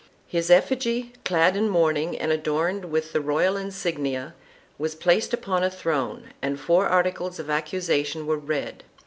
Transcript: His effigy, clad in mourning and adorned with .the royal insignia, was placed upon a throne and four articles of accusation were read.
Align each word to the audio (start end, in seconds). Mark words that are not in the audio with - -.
His 0.25 0.49
effigy, 0.49 1.13
clad 1.23 1.55
in 1.55 1.69
mourning 1.69 2.17
and 2.17 2.31
adorned 2.31 2.85
with 2.85 3.13
.the 3.13 3.21
royal 3.21 3.55
insignia, 3.55 4.33
was 4.79 4.95
placed 4.95 5.31
upon 5.31 5.63
a 5.63 5.69
throne 5.69 6.33
and 6.41 6.59
four 6.59 6.87
articles 6.87 7.37
of 7.37 7.51
accusation 7.51 8.25
were 8.25 8.37
read. 8.39 8.83